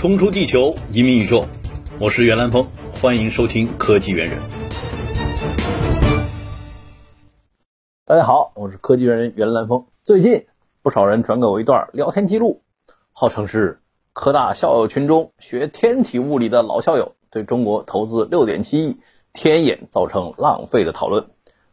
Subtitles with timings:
[0.00, 1.44] 冲出地球，移民宇宙，
[1.98, 2.66] 我是袁兰峰，
[3.02, 4.38] 欢迎收听科技猿人。
[8.06, 9.84] 大家好，我是科技猿人袁兰峰。
[10.02, 10.46] 最近
[10.80, 12.62] 不少人转给我一段聊天记录，
[13.12, 13.82] 号称是
[14.14, 19.00] 科大校友群中学天体物理的老校友对中国投资六点七亿
[19.34, 21.28] 天眼造成浪费的讨论，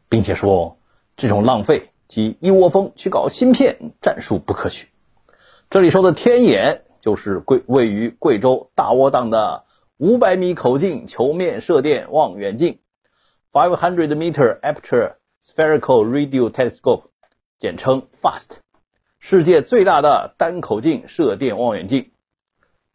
[0.10, 0.80] 并且说
[1.16, 4.90] 这种浪费及一窝蜂去搞芯片战术不可取。
[5.70, 6.84] 这里说的天眼。
[7.08, 9.64] 就是贵位于贵州大窝档的
[9.96, 12.80] 五百米口径球面射电望远镜
[13.54, 17.04] ，five hundred meter aperture spherical radio telescope，
[17.58, 18.58] 简称 FAST，
[19.20, 22.12] 世界最大的单口径射电望远镜。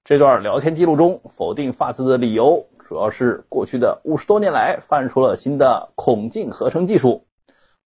[0.05, 7.27] 这段聊天记录中否定 FAST 的理由，主要是过去的五十多年来发展出了新的孔径合成技术，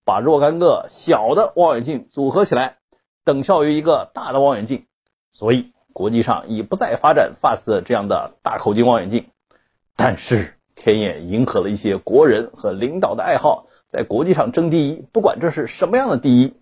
[0.05, 2.79] 把若干个小的望远镜组合起来，
[3.23, 4.87] 等效于一个大的望远镜，
[5.31, 5.71] 所以。
[5.97, 9.29] 国际上已不再发展 FAST 这样的大口径望远镜，
[9.97, 16.53] 但是天眼迎合了一些国人和领导的爱好，在国际上争第一，不管这是什么样的第一。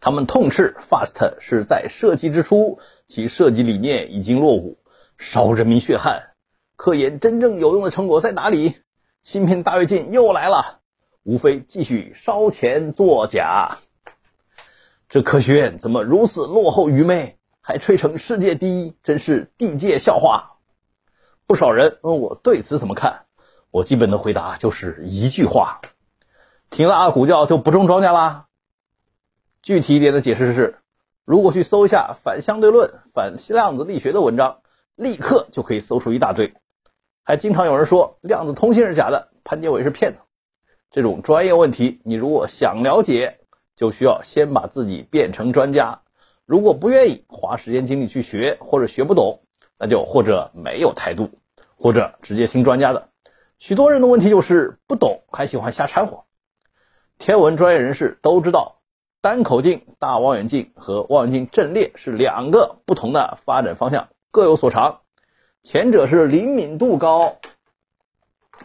[0.00, 4.78] 他们痛斥 FAST 是在设计之初，其设计理念已经落伍，
[5.18, 6.30] 烧人民血汗。
[6.74, 8.76] 科研真正有用的成果在哪里？
[9.20, 10.80] 芯片大跃进又来了，
[11.22, 13.76] 无非继续烧钱作假。
[15.06, 17.35] 这科学院怎么如此落后愚昧？
[17.68, 20.58] 还吹成世界第一，真是地界笑话。
[21.48, 23.26] 不少人问我对此怎么看，
[23.72, 25.80] 我基本的回答就是一句话：
[26.70, 28.46] 听了阿古叫就不种庄稼啦。
[29.62, 30.78] 具体一点的解释是，
[31.24, 34.60] 如果去搜一下反相对论、反量子力学的文章，
[34.94, 36.54] 立刻就可以搜出一大堆。
[37.24, 40.18] 还经常有人说量子通信是假的，潘建伟是骗子。
[40.92, 43.40] 这种专业问题，你如果想了解，
[43.74, 46.02] 就需要先把自己变成专家。
[46.46, 49.42] 如果不愿意花时间精力去学，或者学不懂，
[49.78, 51.28] 那就或者没有态度，
[51.76, 53.08] 或者直接听专家的。
[53.58, 56.22] 许多人的问题就是不懂，还喜欢瞎掺和。
[57.18, 58.80] 天文专业人士都知道，
[59.20, 65.00] 单口径大望远镜和望远镜阵列是两个不同的发展方向，各有所长。
[65.62, 67.38] 前者是灵敏度高，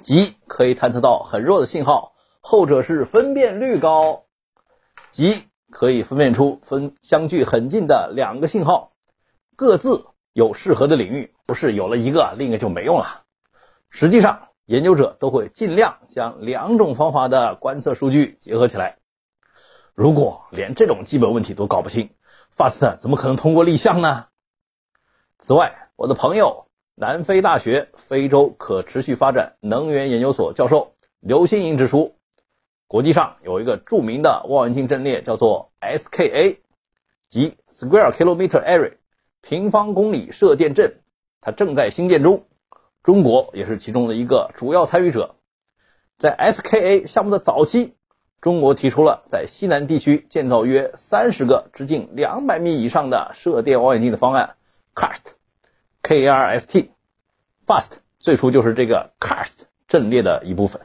[0.02, 4.26] 即可以探测到很弱的信号；后者是分辨率高，
[5.10, 5.48] 即。
[5.72, 8.92] 可以分辨出分相距很近的两个信号，
[9.56, 13.24] 各自有适合的领域，不是有了一个，另一个就没用了。
[13.90, 18.98] 实际上，研究者都会尽量将两种方法的观测数据结合起来。
[19.96, 22.12] 如果连这种基本问题都搞不清
[22.56, 24.28] ，FAST 怎么可能通过立项呢？
[25.38, 32.16] 此外，我的朋友，南非大学非洲可持续发展能源研究所教授刘新颖指出。
[32.92, 36.58] 国际上有一个著名的望远镜阵列，叫做 SKA，
[37.26, 38.96] 即 Square Kilometer Array，
[39.40, 40.96] 平方公里射电阵，
[41.40, 42.44] 它正在兴建中。
[43.02, 45.36] 中国也是其中的一个主要参与者。
[46.18, 47.94] 在 SKA 项目的早期，
[48.42, 54.58] 中国提出了在西南地区建造约三十个直径两百米以上的射电望远镜的方案
[54.96, 60.82] ，CAST，K R S T，FAST 最初就是这个 CAST 阵列的一部分。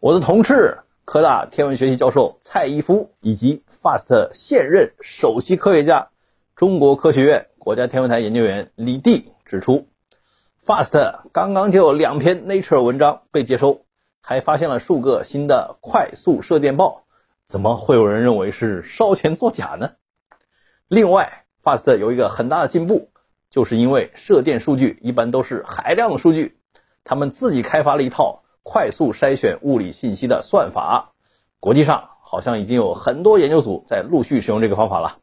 [0.00, 0.78] 我的同事。
[1.06, 6.08] 科大天文学系教授蔡一夫以及 FAST 现任首席科学家、
[6.56, 9.86] 中国科学院国家天文台研究员李地指出
[10.66, 13.82] ，FAST 刚刚就有两篇 Nature 文章被接收，
[14.20, 17.04] 还发现了数个新的快速射电暴，
[17.46, 19.92] 怎么会有人认为是烧钱作假呢？
[20.88, 23.10] 另外，FAST 有一个很大的进步，
[23.48, 26.58] 就是因为射电数据一般都是海量的数据，
[27.04, 28.42] 他们自己开发了一套。
[28.68, 31.12] 快速筛选物理信息的算法，
[31.60, 35.18] 国际上好像已经有很多研究组在陆续使用这个方法了。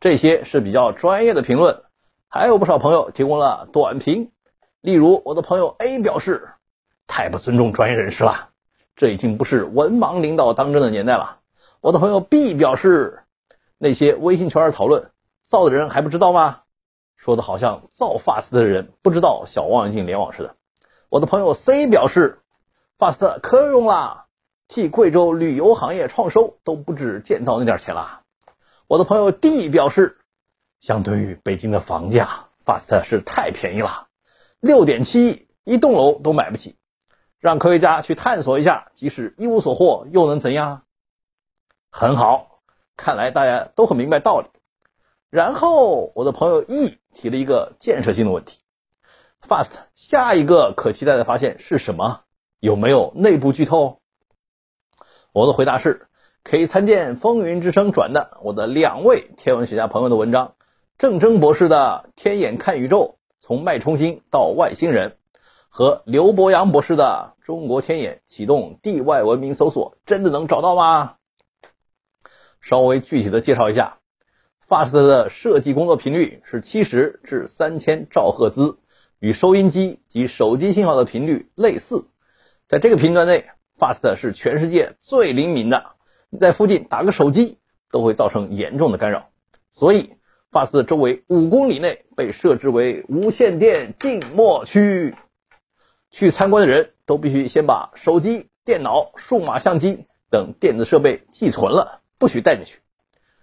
[0.00, 1.84] 这些是比较专业的评论，
[2.26, 4.32] 还有不少朋友提供了短评。
[4.80, 6.48] 例如，我的朋友 A 表示，
[7.06, 8.48] 太不尊重专业人士了，
[8.96, 11.38] 这已经不是文盲领导当政的年代了。
[11.80, 13.22] 我的朋友 B 表示，
[13.78, 16.62] 那些微信圈讨论造的人还不知道吗？
[17.16, 20.56] 说的好像造 FAST 的人不知道小望远镜联网似的。
[21.10, 22.39] 我的朋友 C 表示
[23.00, 24.26] ，FAST 可有用了，
[24.68, 28.20] 替贵州旅游行业创收都不止建造那点钱了。
[28.86, 30.18] 我的朋友 D 表示，
[30.78, 34.08] 相对于北京的房价，FAST 是太便宜了，
[34.60, 36.76] 六点七亿一栋楼都买不起。
[37.38, 40.82] 让科学家去探索一下，即使一无所获又能怎样？
[41.90, 42.60] 很好，
[42.98, 44.48] 看来大家都很明白道理。
[45.30, 48.58] 然后我的朋友 E 提了一个建设性的问题。
[49.48, 52.24] Fast，下一个可期待的发现是什么？
[52.60, 54.00] 有没有内部剧透？
[55.32, 56.08] 我的回答是，
[56.44, 60.56] 可以参见风云之声转的我的两位天文学家朋友的文章，
[60.98, 65.16] 郑铮博士的《天眼看宇宙：从脉冲星到外星人》
[65.70, 71.14] 和刘伯阳博士的《中国天眼启动地外文明搜索》，真的能找到吗？
[72.60, 74.00] 稍微具体的介绍一下
[74.68, 78.78] ，FAST 的设计工作频率是七十至三千兆赫兹，
[79.18, 82.04] 与收音机及手机信号的频率类似。
[82.70, 83.46] 在这个频段内
[83.80, 85.96] ，FAST 是全世界最灵敏的。
[86.28, 87.58] 你在附近打个手机
[87.90, 89.28] 都会造成严重的干扰，
[89.72, 90.14] 所以
[90.52, 95.16] FAST 周围五公里内被设置为无线电静默区。
[96.12, 102.78] 去参观的人都必须先把手机、电脑、数码相机等电子设备寄存了，不许带进去。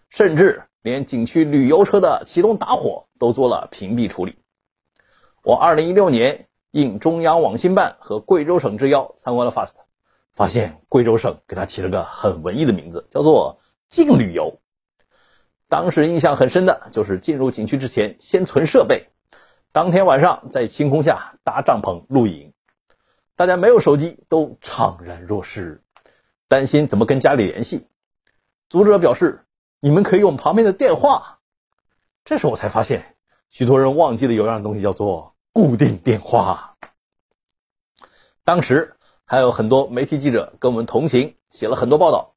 [0.08, 4.38] 甚至连景区旅游车的启动打火都做了屏蔽处理。
[5.44, 6.47] 我2016年
[6.78, 9.72] 应中央网信办和贵州省之邀参观了 FAST。
[10.32, 13.60] 发现贵州省给他起了个很文艺的名字，叫做
[13.90, 14.60] “净旅游”。
[15.68, 19.08] 当时印象很深的就是进入景区之前先存设备，
[19.72, 22.54] 当天晚上在星空下搭帐篷露营，
[23.36, 25.82] 大家没有手机都怅然若失，
[26.48, 27.88] 担心怎么跟家里联系。
[28.70, 29.44] 组织者表示
[29.82, 31.40] ：“你们可以用旁边的电话。”
[32.26, 33.16] 这时我才发现，
[33.50, 36.67] 许多人忘记了有样东西叫做固定电话。
[38.48, 38.94] 当时。
[39.30, 42.32] 还有很多媒体记者跟我们同行，写了很多报道。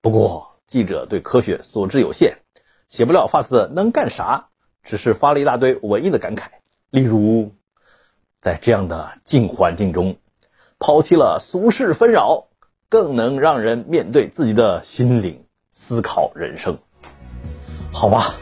[0.00, 2.38] 不过记者对科学所知有限，
[2.86, 4.50] 写不了 FAST 能干啥，
[4.84, 6.42] 只是发了一大堆文艺的感慨。
[6.90, 7.50] 例如，
[8.40, 10.18] 在这样的静环境中，
[10.78, 12.46] 抛弃了俗世纷扰，
[12.88, 16.78] 更能让人面对自己的心灵，思考人生。
[17.92, 18.36] 好吧，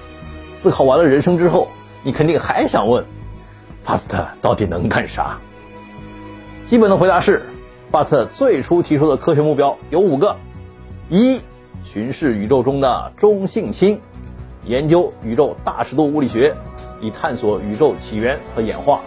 [0.52, 1.68] 思考完了人生之后，
[2.02, 3.06] 你肯定还想问
[3.86, 5.40] ，FAST 到底能干啥？
[6.66, 7.42] 基本的回答是。
[7.92, 10.36] 巴特最初提出的科学目标有五个：
[11.08, 11.40] 一、
[11.84, 14.00] 巡视宇宙中的中性氢，
[14.64, 16.56] 研究宇宙大尺度物理学，
[17.00, 18.98] 以探索宇宙起源和演化；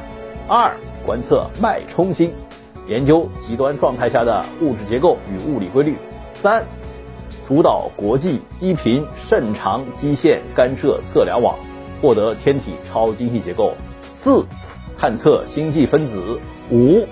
[0.48, 2.34] 二、观测脉冲星，
[2.88, 5.96] 研究极端状态下的物质结构与物理规律；
[6.34, 6.66] 三、
[7.46, 11.60] 主导国际低频甚长基线干涉测量网，
[12.02, 13.74] 获得天体超精细结构；
[14.14, 14.46] 四、
[14.98, 16.40] 探测星际分子；
[16.72, 17.06] 五。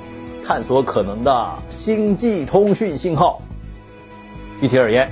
[0.48, 3.42] 探索可能的星际通讯信号。
[4.62, 5.12] 具体而言，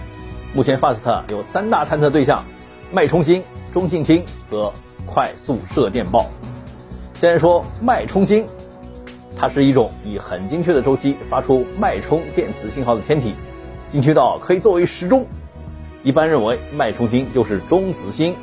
[0.53, 2.45] 目前 FAST 有三大探测对象：
[2.89, 3.43] 脉冲星、
[3.73, 4.71] 中性氢和
[5.05, 6.27] 快速射电暴。
[7.15, 8.47] 先说脉冲星，
[9.35, 13.35] 它是一种以很精确的周期发出脉冲电磁信号的天体，
[13.89, 15.27] 精确到可以作为时钟。
[16.01, 18.37] 一般认为，脉冲星就是中子星，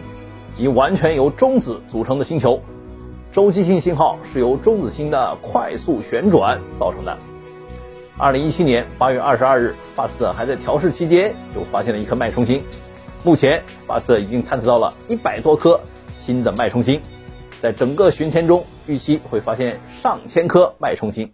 [0.52, 2.60] 即完全由中子组成的星球。
[3.32, 7.16] 周期性信号是由中子星的快速旋转造成的。
[8.18, 12.62] 二零一七年八月二十二日，巴斯特还在调试期间就发现了一颗脉冲星。
[13.22, 15.80] 目前，巴斯特已经探测到了一百多颗
[16.18, 17.00] 新的脉冲星，
[17.62, 21.32] 在整个巡天中，预期会发现上千颗脉冲星。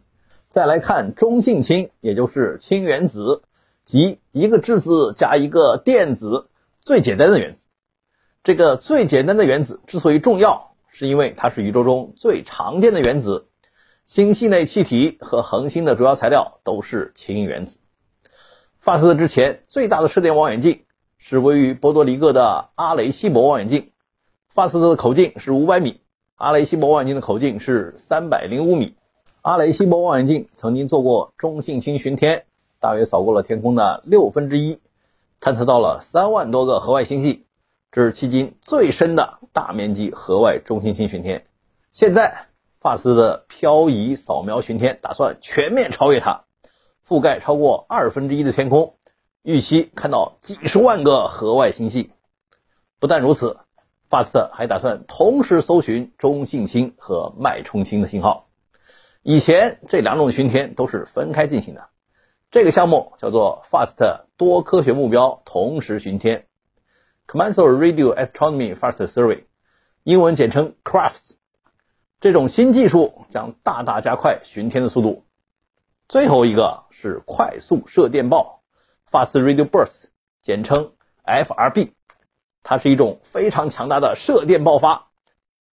[0.48, 3.42] 再来看中性氢，也就是氢原子，
[3.84, 6.46] 即一个质子加一个电子，
[6.80, 7.66] 最简单的原子。
[8.44, 10.67] 这个最简单的原子之所以重要。
[10.98, 13.46] 是因为它是宇宙中最常见的原子，
[14.04, 17.78] 星系内气体和恒星的主要材料都是氢原子。
[18.80, 20.80] 发射之前最大的射电望远镜
[21.16, 23.92] 是位于波多黎各的阿雷西博望远镜，
[24.48, 26.00] 发射的口径是五百米，
[26.34, 28.96] 阿雷西博望远镜的口径是三百零五米。
[29.42, 32.44] 阿雷西博望远镜曾经做过中性氢巡天，
[32.80, 34.80] 大约扫过了天空的六分之一，
[35.38, 37.44] 探测到了三万多个河外星系。
[37.90, 41.46] 这是迄今最深的大面积河外中性氢巡天。
[41.90, 42.48] 现在，
[42.80, 46.44] 发斯的漂移扫描巡天打算全面超越它，
[47.08, 48.96] 覆盖超过二分之一的天空，
[49.42, 52.12] 预期看到几十万个河外星系。
[52.98, 53.56] 不但如此，
[54.10, 58.48] 发斯特还打算同时搜寻中性氢和脉冲氢的信号。
[59.22, 61.88] 以前这两种巡天都是分开进行的，
[62.50, 66.47] 这个项目叫做 FAST 多科学目标同时巡天。
[67.28, 69.44] Commensal Radio Astronomy Fast Survey，
[70.02, 71.32] 英文简称 CRAFTS，
[72.20, 75.26] 这种新技术将大大加快巡天的速度。
[76.08, 78.62] 最后一个是快速射电暴
[79.10, 80.04] Fast Radio Burst，
[80.40, 80.94] 简称
[81.26, 81.90] FRB，
[82.62, 85.08] 它是一种非常强大的射电爆发，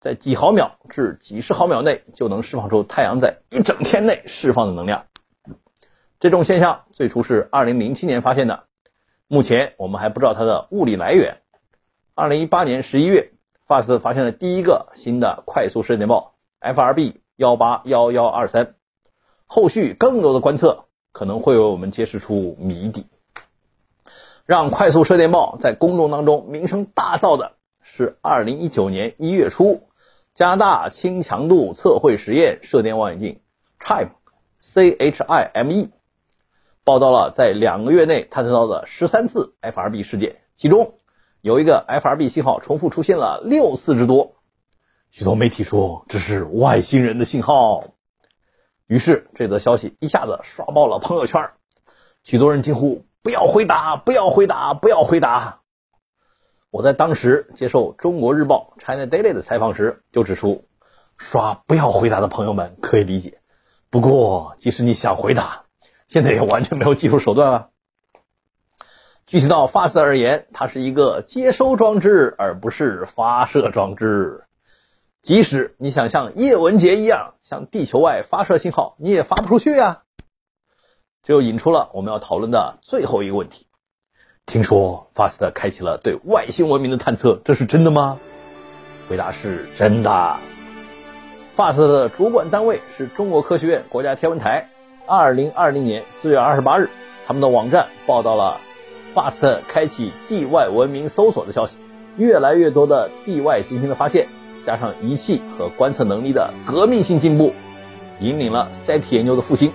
[0.02, 5.06] 在几毫秒至几十毫秒内就能释放出太阳在一整天内释放的能量。
[6.20, 8.66] 这种现象最初是2007年发现的，
[9.30, 11.38] 目前我们还不知道它的物理来源。
[12.18, 13.34] 二零一八年十一月
[13.68, 18.76] ，FAST 发现了第一个新的快速射电暴 FRB 幺八幺幺二三，
[19.46, 23.08] 后续更多的观测可能会为我们揭示出谜底。
[24.46, 29.90] 让快速射电暴在公众当中名声大噪的是2019年1月初，
[30.34, 33.42] 加拿大轻强度测绘实验射电望远镜
[33.78, 34.12] CHIME
[34.58, 35.90] C H I M E
[36.86, 40.94] 报道了在两个月内探测到的十三次 FRB 事件，其中
[41.46, 44.34] 有一个 FRB 信号重复出现了六次之多。
[45.12, 47.90] 许多媒体说这是外星人的信号，
[48.88, 51.52] 于是这则消息一下子刷爆了朋友圈，
[52.24, 55.60] 许多人惊呼：“不要回答，不要回答，不要回答！”
[56.72, 60.66] 我在当时接受《中国日报》China Daily 的采访时就指出，
[61.16, 63.38] 刷“不要回答”的朋友们可以理解，
[63.92, 65.66] 不过即使你想回答，
[66.08, 67.70] 现在也完全没有技术手段啊。
[69.28, 74.44] 具体到 FAST 而言，它是一个接收装置，而不是发射装置。
[75.20, 80.04] 即使你想像叶文洁一样向地球外发射信号，你也发不出去呀。
[81.24, 83.66] 这就引出了我们要讨论的最后一个问题：
[84.46, 88.20] 听说 FAST 开启了对外星文明的探测，这是真的吗？
[89.10, 90.38] 回答是真的。
[91.58, 94.70] FAST 的主管单位是中国科学院国家天文台。
[95.08, 96.92] 二零二零年四月二十八日，
[97.26, 98.60] 他们的网站报道了
[99.16, 101.78] FAST 开启地外文明搜索的消息。
[102.18, 104.28] 越来越多的地外行星的发现。
[104.66, 107.54] 加上仪器和观测能力的革命性进步，
[108.20, 109.72] 引领了 SETI 研究的复兴。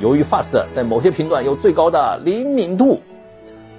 [0.00, 3.00] 由于 FAST 在某些频段有最高的灵敏度，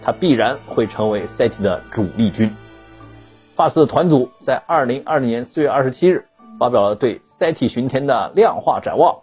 [0.02, 2.56] 它必然会成为 SETI 的主力军。
[3.56, 6.26] FAST 团组在2020年4月27日
[6.58, 9.20] 发表了对 SETI 巡天的量化展望，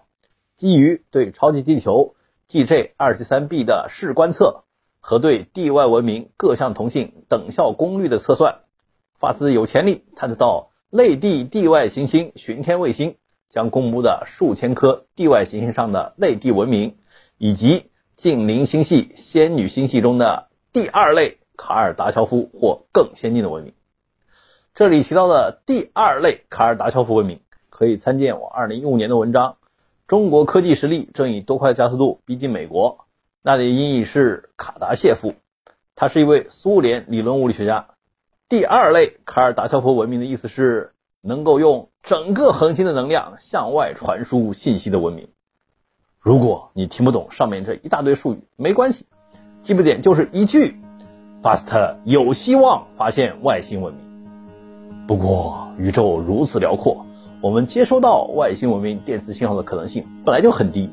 [0.55, 2.15] 基于对超级地球
[2.49, 4.63] GJ273b 的视观测
[5.09, 8.63] 和对地外文明各项同性等效功率的测算
[9.21, 10.73] ，FAST 有潜力探测到。
[10.91, 13.15] 类地地外行星巡天卫星
[13.49, 16.97] 将公布的数千颗地外行星上的类地文明，
[17.39, 23.75] 以及近邻星系仙女星系中的第二类卡尔达乔夫或更先进的文明。
[24.75, 27.39] 这里提到的第二类卡尔达乔夫文明，
[27.71, 29.59] 可以参见我2015年的文章。
[30.09, 33.06] 中国科技实力正以多快加速度逼近美国。
[33.49, 35.35] 那里音译是卡达谢夫，
[35.95, 37.91] 他是一位苏联理论物理学家。
[38.49, 45.29] 第二类卡尔达肖夫文明的意思是能够用整个恒星的能量向外传输信息的文明。
[46.19, 49.07] 如果你听不懂上面这一大堆术语，没关系，
[49.63, 50.81] 基本点就是一句
[51.41, 55.07] ：FAST 有希望发现外星文明。
[55.07, 57.07] 不过宇宙如此辽阔，
[57.41, 60.91] 我们接收到外星文明电磁信号的可能性本来就很低。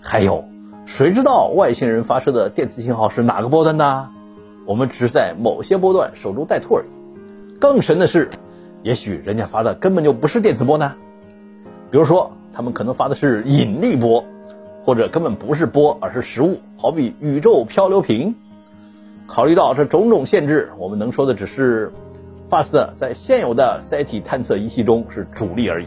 [0.00, 0.46] 还有，
[0.90, 4.10] 谁知道外星人发射的电磁信号是哪个波段的？
[4.66, 7.58] 我们只是在某些波段守株待兔而已。
[7.60, 8.28] 更神的是，
[8.82, 10.96] 也许人家发的根本就不是电磁波呢。
[11.92, 14.24] 比如说，他们可能发的是引力波，
[14.84, 18.34] 或者根本不是波，而是实物，好比宇宙漂流瓶。
[19.28, 21.92] 考虑到这种种限制，我们能说的只是
[22.50, 25.86] ，FAST 在现有的 SET 探测仪器中是主力而已。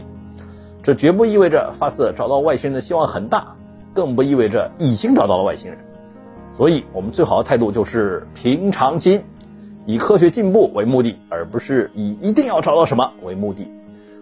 [0.82, 3.54] 这绝不意味着 FAST 找到外星人的希望很大，
[3.94, 5.78] 更不意味着已经找到了外星人。
[6.52, 9.24] 所以，我们最好的态度就是平常心，
[9.86, 13.66] 以科学进步为目的，而不是以一定要找到什么为目的。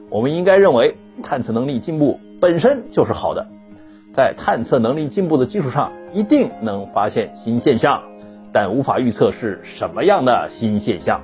[0.09, 3.47] 我们应该认为，探测能力进步本身就是好的，
[4.14, 8.02] 在探测能力进步的基础上，一定能发现新现象，
[8.52, 11.21] 但无法预测是什么样的新现象。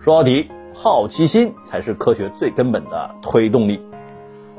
[0.00, 3.80] 说到底，好奇心才是科学最根本的推动力。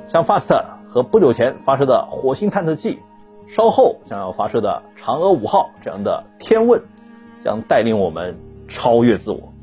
[0.08, 3.00] 像 FAST 和不久前发射的火星探测器。
[3.48, 6.82] 稍后将要发射的嫦娥五号这样的天问，
[7.44, 9.54] 将带领我们超越自我。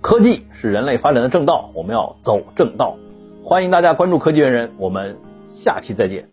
[0.00, 2.96] 科技是人类发展的正道，我们要走正道。
[3.44, 5.16] 欢迎大家关注科技猿人，我们
[5.48, 6.30] 下期再见。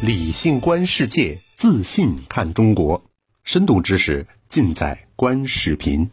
[0.00, 3.02] 理性观世界，自信看中国，
[3.44, 6.10] 深度知识尽在观视频。